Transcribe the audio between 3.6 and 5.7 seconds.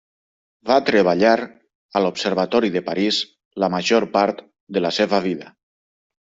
la major part de la seva vida.